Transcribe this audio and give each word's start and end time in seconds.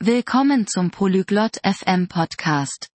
Willkommen 0.00 0.68
zum 0.68 0.92
Polyglot 0.92 1.56
FM 1.64 2.06
Podcast. 2.06 2.88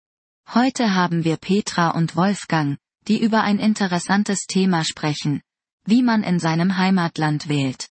Heute 0.54 0.96
haben 0.96 1.26
wir 1.26 1.36
Petra 1.36 1.90
und 1.90 2.16
Wolfgang, 2.16 2.78
die 3.10 3.22
über 3.22 3.42
ein 3.42 3.60
interessantes 3.60 4.46
Thema 4.48 4.86
sprechen, 4.86 5.42
wie 5.84 6.02
man 6.02 6.24
in 6.24 6.40
seinem 6.40 6.78
Heimatland 6.78 7.50
wählt. 7.50 7.90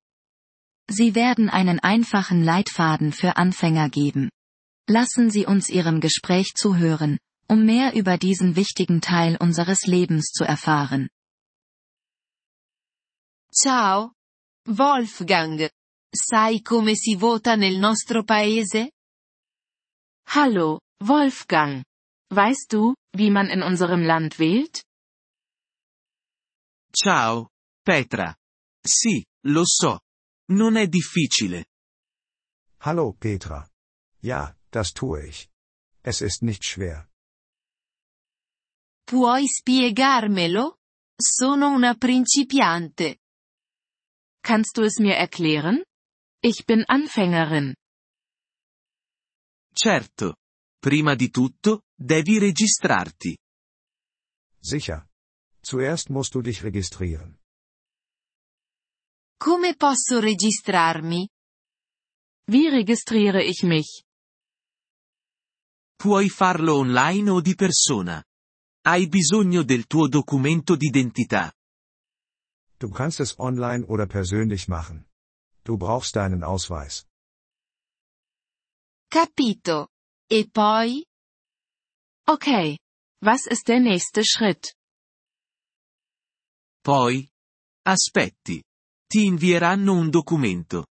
Sie 0.88 1.14
werden 1.14 1.50
einen 1.50 1.78
einfachen 1.78 2.42
Leitfaden 2.42 3.12
für 3.12 3.36
Anfänger 3.36 3.90
geben. 3.90 4.30
Lassen 4.88 5.28
Sie 5.30 5.44
uns 5.44 5.68
Ihrem 5.68 6.00
Gespräch 6.00 6.54
zuhören, 6.54 7.18
um 7.48 7.66
mehr 7.66 7.92
über 7.92 8.16
diesen 8.16 8.56
wichtigen 8.56 9.02
Teil 9.02 9.36
unseres 9.36 9.82
Lebens 9.82 10.30
zu 10.30 10.44
erfahren. 10.44 11.10
Ciao. 13.52 14.12
Wolfgang. 14.64 15.68
Sai 16.14 16.60
come 16.60 16.96
si 16.96 17.20
vota 17.20 17.58
nel 17.58 17.78
nostro 17.78 18.22
paese? 18.22 18.88
Hallo, 20.26 20.80
Wolfgang. 21.00 21.84
Weißt 22.30 22.72
du, 22.72 22.94
wie 23.14 23.30
man 23.30 23.48
in 23.48 23.62
unserem 23.62 24.02
Land 24.02 24.38
wählt? 24.38 24.82
Ciao, 26.94 27.48
Petra. 27.84 28.34
Sì, 28.84 29.24
lo 29.46 29.62
so. 29.64 30.00
Non 30.50 30.76
è 30.76 30.86
difficile. 30.88 31.64
Hallo 32.80 33.12
Petra. 33.12 33.66
Ja, 34.22 34.54
das 34.70 34.92
tue 34.92 35.26
ich. 35.26 35.48
Es 36.02 36.20
ist 36.20 36.42
nicht 36.42 36.64
schwer. 36.64 37.08
Puoi 39.06 39.46
spiegarmelo? 39.46 40.76
Sono 41.20 41.70
una 41.70 41.94
principiante. 41.94 43.18
Kannst 44.42 44.76
du 44.76 44.82
es 44.82 44.98
mir 44.98 45.14
erklären? 45.16 45.84
Ich 46.42 46.64
bin 46.66 46.84
Anfängerin. 46.88 47.74
Certo. 49.72 50.36
Prima 50.78 51.14
di 51.14 51.30
tutto, 51.30 51.84
devi 51.94 52.38
registrarti. 52.38 53.36
Sicher. 54.58 55.08
Zuerst 55.60 56.08
musst 56.10 56.34
du 56.34 56.40
dich 56.40 56.62
registrieren. 56.62 57.38
Come 59.38 59.74
posso 59.76 60.20
registrarmi? 60.20 61.28
Wie 62.46 62.68
registriere 62.68 63.42
ich 63.44 63.62
mich? 63.62 64.04
Puoi 65.96 66.28
farlo 66.28 66.78
online 66.78 67.30
o 67.30 67.40
di 67.40 67.54
persona. 67.54 68.22
Hai 68.84 69.08
bisogno 69.08 69.62
del 69.62 69.86
tuo 69.86 70.08
documento 70.08 70.76
d'identità. 70.76 71.52
Du 72.78 72.90
kannst 72.90 73.20
es 73.20 73.34
online 73.38 73.84
oder 73.86 74.06
persönlich 74.06 74.66
machen. 74.66 75.08
Du 75.62 75.76
brauchst 75.76 76.16
deinen 76.16 76.42
Ausweis. 76.42 77.06
Capito. 79.12 79.88
E 80.26 80.48
poi? 80.50 81.04
Okay. 82.26 82.78
Was 83.22 83.46
ist 83.46 83.68
der 83.68 83.78
nächste 83.78 84.24
Schritt? 84.24 84.72
Poi? 86.82 87.28
Aspetti. 87.84 88.62
Ti 89.06 89.26
invieranno 89.26 89.92
un 89.92 90.08
documento. 90.08 90.86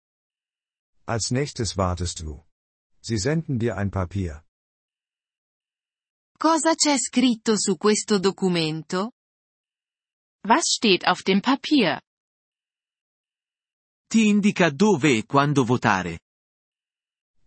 Als 1.06 1.30
nächstes 1.30 1.76
wartest 1.76 2.24
du. 2.24 2.44
Sie 3.00 3.18
senden 3.18 3.56
dir 3.56 3.76
ein 3.76 3.88
Papier. 3.88 4.44
Cosa 6.36 6.74
c'è 6.74 6.98
scritto 6.98 7.56
su 7.56 7.76
questo 7.76 8.18
documento? 8.18 9.12
Was 10.44 10.64
steht 10.74 11.04
auf 11.04 11.22
dem 11.22 11.40
Papier? 11.40 12.00
Ti 14.08 14.26
indica 14.26 14.70
dove 14.70 15.18
e 15.18 15.24
quando 15.24 15.64
votare. 15.64 16.18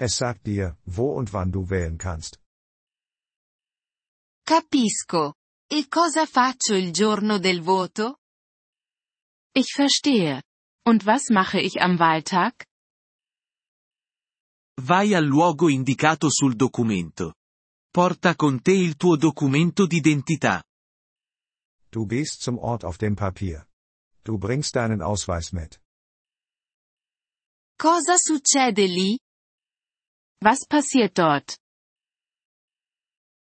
Es 0.01 0.15
sagt 0.17 0.47
dir, 0.47 0.77
wo 0.85 1.13
und 1.13 1.31
wann 1.31 1.51
du 1.51 1.69
wählen 1.69 1.99
kannst. 1.99 2.39
Capisco. 4.43 5.35
E 5.69 5.87
cosa 5.87 6.25
faccio 6.25 6.73
il 6.73 6.91
giorno 6.91 7.37
del 7.37 7.61
voto? 7.61 8.17
Ich 9.53 9.75
verstehe. 9.75 10.41
Und 10.87 11.05
was 11.05 11.29
mache 11.29 11.61
ich 11.61 11.79
am 11.79 11.99
Wahltag? 11.99 12.65
Vai 14.81 15.13
al 15.13 15.25
luogo 15.25 15.69
indicato 15.69 16.31
sul 16.31 16.55
documento. 16.55 17.35
Porta 17.93 18.35
con 18.35 18.59
te 18.63 18.71
il 18.71 18.95
tuo 18.95 19.15
documento 19.17 19.85
d'identità. 19.85 20.63
Du 21.91 22.07
gehst 22.07 22.41
zum 22.41 22.57
Ort 22.57 22.83
auf 22.83 22.97
dem 22.97 23.15
Papier. 23.15 23.67
Du 24.23 24.39
bringst 24.39 24.75
deinen 24.75 25.03
Ausweis 25.03 25.51
mit. 25.51 25.79
Cosa 27.77 28.17
succede 28.17 28.87
lì? 28.87 29.19
Was 30.43 30.65
passiert 30.65 31.13
dort? 31.13 31.55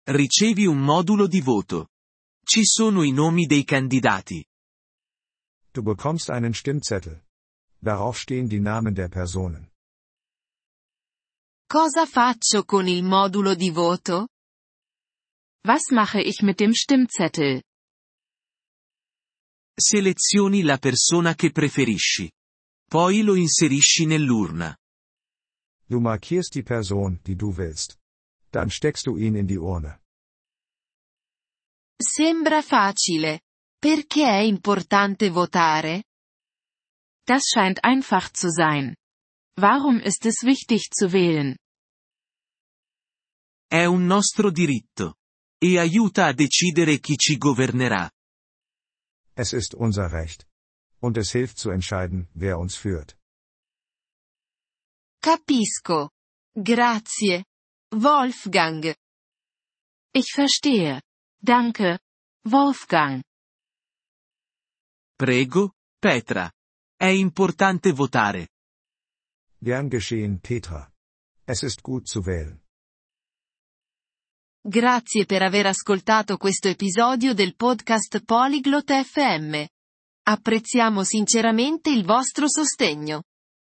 Ricevi 0.05 0.67
un 0.67 0.77
modulo 0.77 1.25
di 1.25 1.41
voto. 1.41 1.87
Ci 2.45 2.63
sono 2.63 3.01
i 3.01 3.11
nomi 3.11 3.47
dei 3.47 3.63
candidati. 3.63 4.45
Du 5.71 5.81
bekommst 5.81 6.29
einen 6.29 6.53
Stimmzettel. 6.53 7.23
Darauf 7.81 8.19
stehen 8.19 8.47
die 8.47 8.59
Namen 8.59 8.93
der 8.93 9.09
Personen. 9.09 9.71
Cosa 11.65 12.05
faccio 12.05 12.63
con 12.63 12.87
il 12.87 13.01
modulo 13.01 13.55
di 13.55 13.71
voto? 13.71 14.27
Was 15.65 15.89
mache 15.89 16.21
ich 16.21 16.43
mit 16.43 16.59
dem 16.59 16.73
Stimmzettel? 16.73 17.63
Selezioni 19.75 20.61
la 20.61 20.77
persona 20.77 21.33
che 21.33 21.49
preferisci. 21.51 22.31
Poi 22.87 23.23
lo 23.23 23.33
inserisci 23.33 24.05
nell'urna. 24.05 24.77
Du 25.89 25.99
markierst 25.99 26.55
die 26.55 26.63
Person, 26.63 27.19
die 27.25 27.35
du 27.35 27.57
willst. 27.57 27.97
Dann 28.51 28.69
steckst 28.69 29.07
du 29.07 29.17
ihn 29.17 29.35
in 29.35 29.47
die 29.47 29.57
Urne. 29.57 29.99
Sembra 32.01 32.61
facile. 32.61 33.41
Perché 33.79 34.25
è 34.25 34.41
importante 34.41 35.31
votare? 35.31 36.03
Das 37.25 37.43
scheint 37.47 37.83
einfach 37.83 38.31
zu 38.31 38.49
sein. 38.49 38.95
Warum 39.55 39.99
ist 39.99 40.25
es 40.25 40.43
wichtig 40.43 40.89
zu 40.91 41.11
wählen? 41.11 41.57
È 43.69 43.85
un 43.85 44.05
nostro 44.05 44.51
diritto. 44.51 45.15
E 45.59 45.79
aiuta 45.79 46.27
a 46.27 46.33
decidere 46.33 46.99
chi 46.99 47.15
ci 47.17 47.37
governerà. 47.37 48.09
Es 49.35 49.53
ist 49.53 49.73
unser 49.73 50.11
Recht. 50.11 50.47
Und 50.99 51.17
es 51.17 51.31
hilft 51.31 51.57
zu 51.57 51.69
entscheiden, 51.69 52.29
wer 52.33 52.59
uns 52.59 52.75
führt. 52.75 53.17
Capisco. 55.23 56.09
Grazie. 56.51 57.45
Wolfgang. 57.95 58.93
Ich 60.11 60.33
verstehe. 60.33 61.01
Danke. 61.39 61.99
Wolfgang. 62.49 63.23
Prego, 65.15 65.75
Petra. 65.97 66.51
È 66.97 67.05
importante 67.05 67.93
votare. 67.93 68.49
Gern 69.61 69.87
geschehen, 69.87 70.41
Petra. 70.41 70.91
Es 71.45 71.63
ist 71.63 71.81
gut 71.81 72.09
zu 72.09 72.25
wählen. 72.25 72.61
Grazie 74.61 75.25
per 75.25 75.43
aver 75.43 75.67
ascoltato 75.67 76.35
questo 76.35 76.67
episodio 76.67 77.33
del 77.33 77.55
podcast 77.55 78.25
Polyglot 78.25 78.91
FM. 78.91 79.65
Apprezziamo 80.23 81.05
sinceramente 81.05 81.91
il 81.91 82.03
vostro 82.03 82.49
sostegno. 82.49 83.23